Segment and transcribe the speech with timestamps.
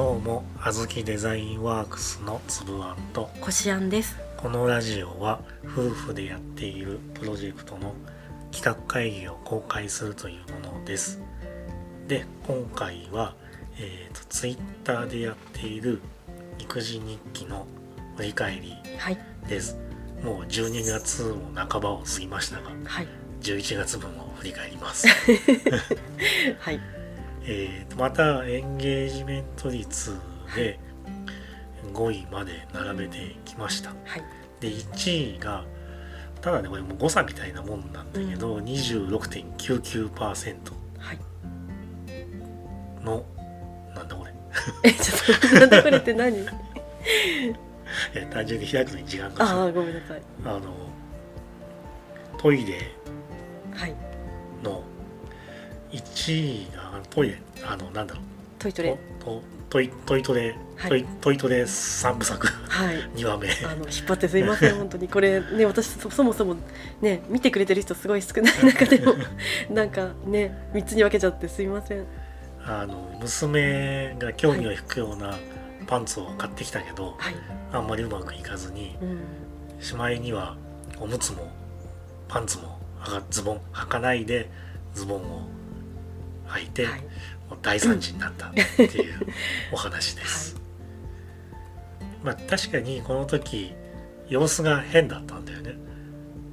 [0.00, 4.16] どうもあずきデザインワークスのつぶあんとこしあんです。
[4.38, 7.92] このラジオは夫婦でやっているプロジェクトの
[8.50, 11.20] 企画会議を公開するというものです
[12.08, 13.34] で今回は、
[13.78, 16.00] えー、とツイッターでやっている
[16.58, 17.66] 育児日記の
[18.16, 19.18] 振り返りはい。
[19.50, 19.76] です
[20.24, 23.08] もう12月も半ばを過ぎましたがはい。
[23.42, 25.06] 11月分を振り返ります
[26.58, 26.99] はい。
[27.44, 30.14] えーとまたエンゲージメント率
[30.54, 30.78] で
[31.92, 34.22] 5位まで並べてきましたはい。
[34.60, 35.64] で1位が
[36.40, 41.18] ただねこれもう誤差みたいなもんなんだけど、26.99%はい。
[43.04, 43.24] の
[43.94, 44.32] なんだこれ
[44.84, 46.36] え、ちょっと、なんでこれって何？
[46.40, 46.44] い
[48.14, 50.22] や単純に開くのに時間がかかああ、るごめんなさい。
[50.44, 50.60] あの
[52.38, 52.90] トイレ
[53.74, 53.94] はい。
[55.92, 58.24] の1位がトイレあのなんだろう
[58.58, 58.96] トイトレ。
[59.24, 62.96] とトイトイトレ、はいトイトイトレ3部作はい。
[63.14, 65.08] 2話目あの、引っ張ってすいません、 本当に。
[65.08, 66.56] これね、私そ、そもそも
[67.00, 69.14] ね、見てくれてる人すごい少ない 中でも、
[69.70, 72.04] なんかね、3つに分けちゃってすいません。
[72.64, 75.38] あの娘が興味を引くような
[75.86, 77.34] パンツを買ってきたけど、はい。
[77.72, 79.20] あんまりうまくいかずにうん。
[79.80, 80.56] しまいには
[80.98, 81.50] おむつも
[82.28, 82.78] パンツも
[83.30, 84.50] ズボン履かないで
[84.94, 85.42] ズボンを
[86.50, 87.04] 履いて、はい。
[87.62, 89.14] 大惨事になったっていう
[89.72, 90.60] お話です。
[92.22, 93.74] まあ確かにこの時
[94.28, 95.74] 様子が変だったんだよね。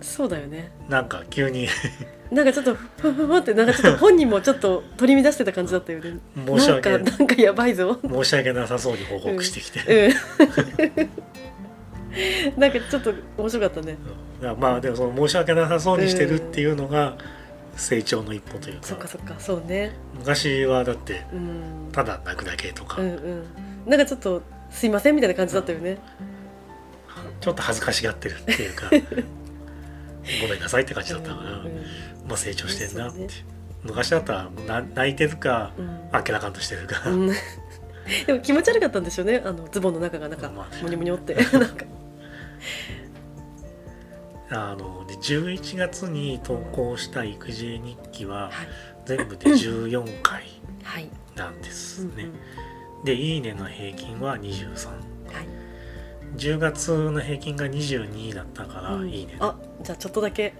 [0.01, 0.71] そうだよね。
[0.89, 1.67] なんか急に
[2.31, 6.17] なんかちょっと、ふふふって、なんかちょっと本人もちょっと取り乱してた感じだったよね。
[6.45, 7.97] 申し訳なんか、なんかやばいぞ。
[8.03, 10.11] 申し訳なさそうに報告してきて、
[12.55, 12.59] うん。
[12.59, 13.93] なんかちょっと面白かったね。
[13.93, 14.27] うん
[14.59, 17.17] まあでもその申し訳なさそうにしてるっていうのが
[17.77, 19.93] 成長の一歩というかそっかそっか、そうね。
[20.15, 21.89] 昔はだってうん。
[21.91, 23.45] ただ泣くだけとか、うんうん。
[23.85, 25.97] なんかちょっとすいませんみたいな感じだったよね。
[27.39, 28.89] ちょっと恥ずかしがってるっていうか
[30.41, 31.85] ごめんなさいって感じだったから、うん
[32.27, 33.27] まあ成長してんなって、ね
[33.83, 37.31] 昔だったらな泣いてるかうん明らかんとしてるか、うん
[38.25, 39.41] でも気持ち悪かったんでしょうね。
[39.43, 41.85] あのズボンの中がなんかモニョモニョって なんか。
[44.49, 48.51] あので11月に投稿した育児日記ははい
[49.05, 50.43] 全部で14回
[50.83, 51.09] はい。
[51.35, 52.25] なんですうんうんね、
[53.05, 54.91] で「いいね」の平均は23は
[55.41, 55.47] い。
[56.35, 60.53] 10月の平均が22だったから「うんいいね」あ、じゃあちょっとだけ。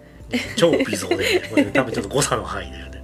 [0.58, 3.04] 超微増で、これ多分ちょっと誤差の範囲だよね。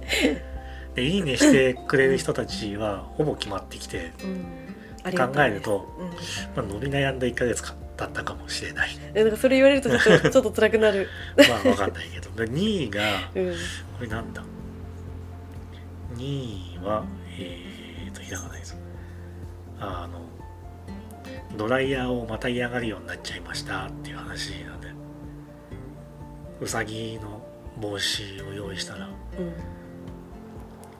[0.94, 5.12] で、いいねしてくれる人たちはほぼ決まってきて、うん。
[5.12, 6.06] 考えると、うん。
[6.08, 6.14] ま
[6.56, 7.62] あ、伸び悩んだ1ヶ月
[7.96, 8.90] だったかもしれない。
[9.14, 11.08] えなんかそれ言われるとちょっと ちょっと辛くなる。
[11.36, 12.30] まあわかんないけど。
[12.30, 13.02] で2位が、
[13.34, 13.52] うん。
[13.52, 13.58] こ
[14.00, 14.44] れなんだ
[16.16, 17.04] ?2 位は、
[17.38, 18.74] えーと、開かないぞ。
[19.78, 20.20] あの、
[21.56, 24.88] ドライヤーをまた嫌がるようになっちゃいましたっていう話なんで、
[26.60, 27.46] うさぎの
[27.80, 29.52] 帽子を用意したら、うん。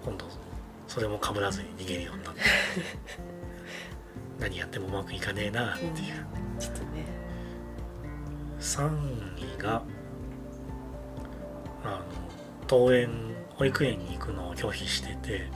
[0.04, 0.26] 今度
[0.86, 2.40] それもかぶらずに逃げるようになって
[4.40, 5.92] 何やってもうまくいかねえなっていう、
[6.58, 7.06] ちょっとね。
[8.60, 8.88] 3
[9.58, 9.82] 位が
[11.84, 12.00] あの
[12.62, 13.10] 登園
[13.56, 15.50] 保育園に行くのを拒否してて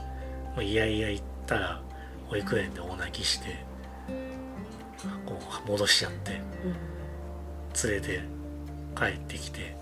[0.54, 1.80] もういやいや行ったら
[2.28, 3.64] 保育園で大泣きして
[5.24, 6.32] こう戻しちゃって
[6.64, 6.76] うん。
[7.90, 8.20] 連れて
[8.94, 9.76] 帰ってきて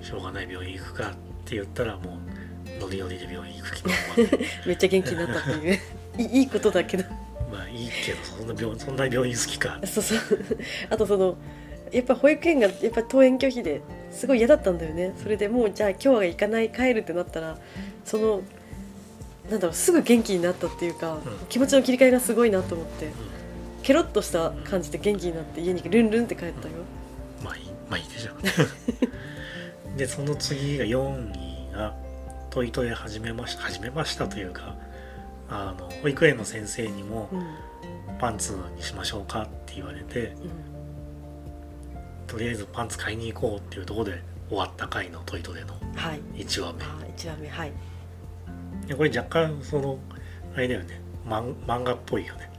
[0.00, 1.12] しょうがない病院行くかっ
[1.44, 2.18] て言ったらも
[2.78, 3.84] うノリノリで病院行く気
[4.66, 5.78] めっちゃ元気になったっていう。
[6.18, 7.04] いいことだけど。
[7.52, 9.78] まあいいけどそんな病そんな病院好きか。
[9.84, 10.18] そうそう。
[10.90, 11.36] あとその。
[11.92, 15.12] やっぱ保育園がやっぱ登園拒否ですごい嫌だったんだよね。
[15.22, 17.58] それでもうじゃあ今日は行かない帰るってなったら
[18.06, 18.40] その
[19.50, 21.20] なんだろうすぐ元気になったっていうか、ん。
[21.50, 23.10] 気持ちの切り替えがすごいなと思って
[23.82, 26.74] ケロッとした感じで元気になって家にルンルンって帰ったよ、
[27.44, 29.96] まあいいまあいいでしょう。
[29.98, 31.94] でその次が4位が
[32.48, 34.76] トイトレ始めました始めましたというか
[35.52, 37.28] あの保育園の先生にも
[38.18, 40.34] パンツにしましょうかって言われて
[42.26, 46.20] とりあえずパンツ買いに行こうっていうところで終わった回のトイトレのはい。
[46.34, 46.84] 1話目。
[46.84, 47.72] あ1話目はい。
[48.86, 49.98] でこれ若干その
[50.54, 51.00] あれだよね。
[51.26, 52.50] 漫漫画っぽいよね。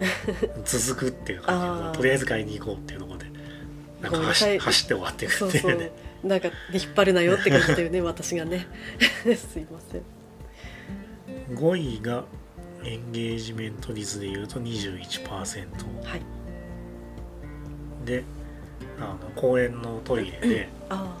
[0.64, 3.26] 続くっていう感じとりあえず買いに行こうっていうところで
[4.00, 5.78] なんか走走って終わっていくそうそうっていう。
[5.78, 5.92] ね
[6.22, 8.66] なんかで引っ張るなよって感じだよね私がね。
[9.24, 10.19] すいません
[11.50, 12.24] 5位が
[12.84, 16.22] エンゲージメント率でいうと21%はい。
[18.04, 18.24] で
[18.98, 21.16] あの公園のトイレであ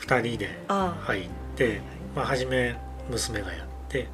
[0.00, 1.80] 2人で入って、
[2.14, 2.76] まあ、初め
[3.10, 4.08] 娘がやって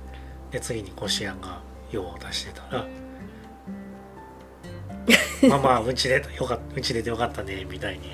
[0.50, 1.60] で次にこしあんが
[1.90, 2.86] 用を出してたら
[5.48, 8.10] まあまあうちでよかっうち出てよかったねみたいに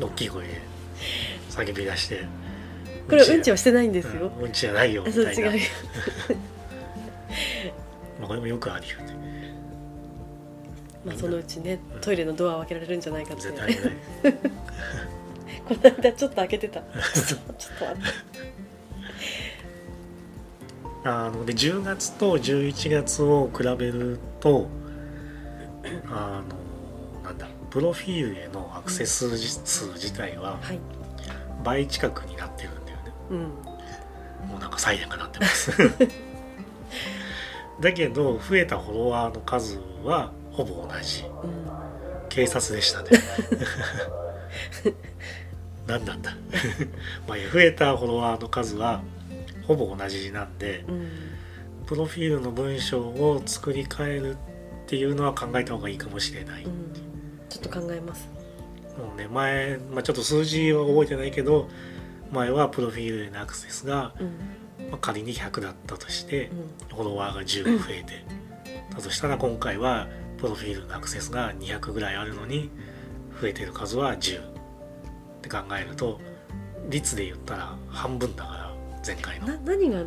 [0.00, 0.60] 大きい声で
[1.50, 2.24] 叫び出して
[3.08, 5.30] これはうんちはしてないんですよ、うん、うんちじゃないよみたいな。
[5.30, 5.60] あそう違うよ。
[8.20, 9.54] まあこれもよくあるよね。
[11.04, 12.00] まあそのうちねうん。
[12.00, 13.42] トイレのドアを開けられるんじゃないかって。
[13.44, 13.92] 絶対にない。
[15.68, 16.80] この間ちょっと開けてた。
[17.16, 17.40] ちょっ
[21.02, 24.68] とあので10月と11月を比べると
[26.10, 26.42] あ
[27.22, 30.78] のなんだプロフィールへのアクセス数自体ははい。
[31.64, 32.70] 倍近くになってる
[33.30, 33.38] うん。
[34.48, 35.72] もうなんかサイレンが鳴ってます。
[37.80, 41.24] だけど増えたフォロワーの数はほぼ同じ。
[41.24, 41.68] うん。
[42.28, 43.10] 警察でしたね。
[45.86, 46.36] 何なんだ。
[47.26, 49.02] まあ増えたフォロワーの数は
[49.66, 51.08] ほぼ同じなんでうん。
[51.86, 54.36] プロフィールの文章を作り変えるっ
[54.86, 56.92] ていうのは考えた方がいいかもしれない、うん。
[57.48, 58.28] ちょっと考えます。
[58.98, 61.70] もうね前、まあ、ちょっと数字は覚えてないけど
[62.32, 64.26] 前はプロフィールへのアクセスが、うん。
[64.90, 66.50] まあ、仮に100だったとして
[66.90, 66.96] うん。
[66.96, 68.24] フォロワーが10増えて、
[68.94, 70.08] だとしたら今回は
[70.38, 72.70] プロフィールのアクセスが200ぐらいあるのに
[73.40, 74.44] 増えてる数は10っ
[75.42, 76.20] て考えると
[76.88, 78.74] 率で言ったら半分だから
[79.06, 79.48] 前回の。
[79.48, 80.04] な何が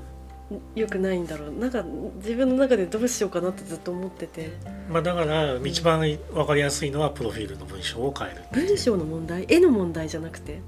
[0.75, 1.53] 良くないんだろう？
[1.53, 1.83] なんか
[2.15, 4.51] 自分の中でどうしようかなってずっと思ってて。
[4.89, 9.45] まあだから一番分かりやすいのはプロフィールの文章を変える文章の問題？
[9.47, 10.62] 絵の問題じゃなくて、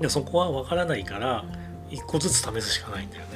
[0.00, 1.44] でそこは分からないから
[1.90, 3.28] 一個ずつ試すしかないんだよね。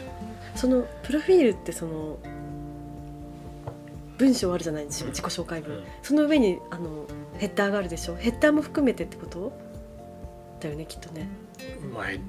[0.55, 2.19] そのプロフィールってその
[4.19, 5.11] 文章あるじゃない自うん。
[5.11, 5.85] 自己紹介文、うん。
[6.03, 7.07] その上にあの
[7.39, 8.17] ヘッダーがあるでしょ？
[8.17, 9.53] ヘッダーも含めてってこと？
[10.61, 11.29] だよねきっとね。
[11.95, 12.21] まあヘッ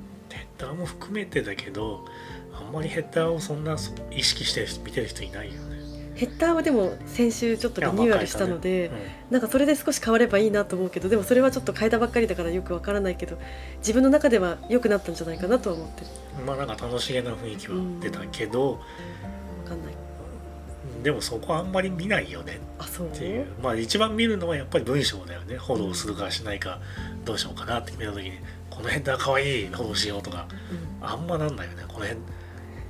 [0.57, 2.05] ダーも含めてだけど
[2.53, 3.75] あんまりヘッダーをそんな
[4.11, 5.80] 意識して見てる人いないよね
[6.21, 8.91] ヘッダーはでも先週ちょっとリニューアルしたので、
[9.29, 13.39] うなんかそれで少し変わればいいなと思うけどでもそれはちょっと変えたばっかりだからよくわからないけど
[13.79, 16.03] 自分の中では良くなったんじゃないかなとは思って
[16.45, 18.77] まあなんか楽しげな雰囲気は出たけど、わ
[19.67, 19.95] かんない。
[21.01, 23.47] でもそこはあんまり見ないよねあそうっていう。
[23.63, 25.57] まあ一番見るのはやっぱり文章だよね。
[25.57, 26.79] フォローするかしないか
[27.25, 28.33] どうしようかなって決めた時に
[28.69, 30.47] この辺だかわいいフォローしようとか
[31.01, 31.07] うん。
[31.07, 32.09] あんまなんないよねこの辺。
[32.11, 32.19] で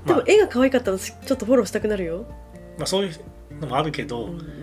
[0.05, 2.25] まあも絵が可愛かったらちょっとフォローしたくなるよ、
[2.81, 4.61] まあそういうのもあるけど、うん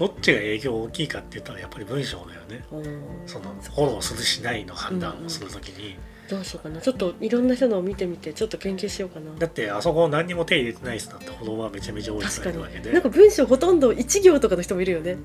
[0.00, 2.64] どっちが影響大きいかって言ったらやっぱり文章だよね。
[2.72, 5.94] うん、そのフォローするしないの判断をするときに、
[6.26, 6.80] どうしようかな。
[6.80, 9.30] ちょっといろんな人のを見てみてちょっと研究しようかな。
[9.38, 12.88] だってあそこ何にも手入れてない人だってフォロワーめちゃめちゃ多い人いるわけで。
[12.88, 12.94] に。
[12.94, 15.18] なんか文章ほとんんど1行とかの人もいるよね。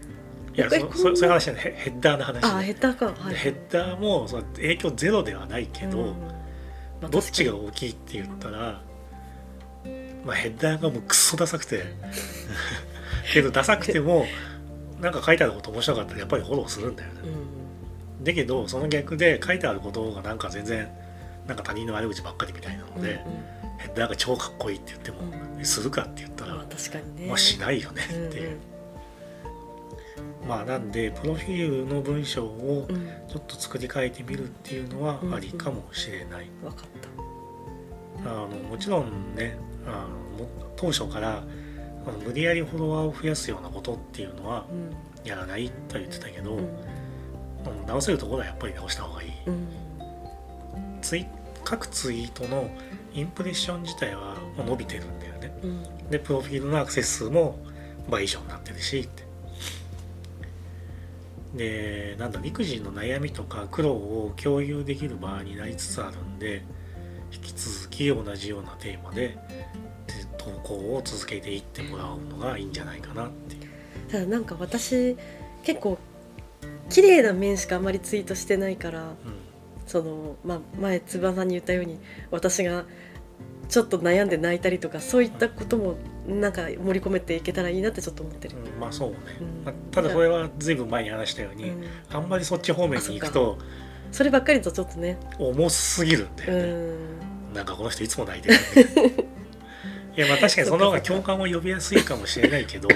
[0.54, 1.64] いやそそそういう話じゃない。
[1.64, 3.06] ヘヘッダーの話ああねヘッダーか。
[3.06, 3.36] はい。
[3.36, 6.06] ヘッダーもその影響ゼロではないけど、うん。
[7.02, 8.82] まあどっちが確大きいって言ったら、
[10.26, 11.84] まあ、ヘッダーがもうクソダサくて。
[13.34, 14.26] けどダサくても
[15.02, 17.22] なんか書いてあること面白かったらやっぱりフォローするんだよね。
[18.20, 18.24] うん。
[18.24, 20.88] だけどその逆で書いてあることがなんか全然
[21.48, 23.20] なんか他人の悪口ばっかりみたいなので、
[23.78, 25.18] ヘッダーが超かっこいいって言っても、
[25.62, 27.28] うするかって言ったら、まあね。
[27.28, 28.58] まあしないよねうんっていう、
[30.48, 32.96] まあなんでプロフィールの文章をうん。
[32.96, 38.30] うんちょっと作り変えてみるっていうのはありかもしれない、分かった。
[38.32, 40.08] あのもちろんねあ
[40.40, 41.44] のも当初から
[42.26, 45.28] 無理やりフォロワーを増やすようなことっていうのはうん。
[45.28, 46.60] やらないとは言ってたけど、うん。
[46.60, 46.68] うん
[47.88, 49.68] 直せるところはやっぱり直した方がいい、うん。
[51.02, 51.26] ツイ
[51.64, 52.70] 各ツイートの
[53.14, 55.58] インプレッション自体は伸びてるんだよね。
[55.64, 56.10] うん。
[56.10, 57.58] でプロフィールのアクセス数も
[58.08, 59.26] 倍以上になってるしって。
[61.56, 66.64] でなんだ育児の悩みとか苦労を共有できる場になりつつあるんで
[67.32, 69.38] 引き続き同じようなテーマでで
[70.38, 73.56] 投稿を続けていってもらうのがいいんじゃないかなって
[74.12, 75.16] ただなんか私
[75.64, 75.98] 結構
[76.90, 79.16] 綺麗な面しかあんまりツイートしてないからう
[79.88, 82.00] その、まあ、前つばさんに言ったように
[82.32, 82.86] 私が
[83.68, 85.96] ちょっと悩んで泣いたりとかそういったことも
[86.28, 88.58] なんか盛り込めていけたらいいなってちょっと思ってる。
[88.58, 89.66] ん、、うんまあそうね、うん。
[89.66, 91.84] まあただこれは随分前に話したように、うん。
[92.12, 93.58] あんまりそっち方面に行くと
[94.12, 95.18] そればっかりとちょっとね。
[95.40, 98.62] 重すぎるんだうよね、んなんかこの人いつも泣いてる、ね、
[100.18, 102.88] いやまあ確かにその方が共感を呼びやすいかもしれないけど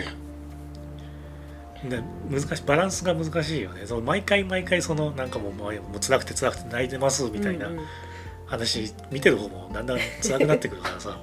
[1.83, 3.83] で難しいバランスが難しいよね。
[3.85, 7.85] その毎回毎回そのなんかもうもう辛くて辛くて泣いてますみたいなうんうん。
[8.47, 11.21] 話、見てる方もだんだん辛くなってくるからさ。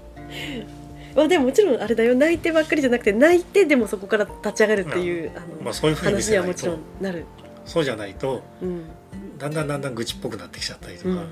[1.14, 2.14] まあでももちろんあれだよ。
[2.14, 7.24] 泣いてばっかりじゃなくて泣いてでもそこから立ち上がるっていう、あのまあそういう話にはもちろんなる、
[7.66, 8.84] そうじゃないとうん。
[9.38, 11.26] だんだんだんだん愚痴っぽくなってきちゃったりとか、うんうん。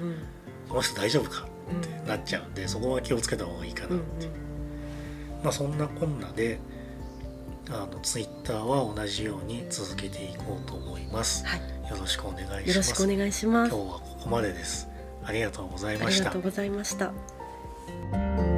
[0.68, 1.46] この人大丈夫か？
[1.46, 4.04] うんってなっちゃうんでそこは気をつけた方がいいかな、うんうん
[5.42, 6.58] まあ、そんなこんなで
[7.70, 11.46] あのツイッターは同じように続けていこうと思います。
[11.46, 12.68] はいよろしくお願いします。
[12.68, 14.88] よろしくお願いします今日はここまでです。
[15.22, 16.42] ありがとうございましたありがとう。
[16.42, 18.53] ございました